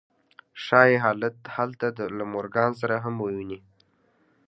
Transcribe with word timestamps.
ښایي 0.63 0.97
هلته 1.57 1.87
له 2.17 2.25
مورګان 2.33 2.71
سره 2.81 2.95
هم 3.03 3.15
وویني 3.19 3.59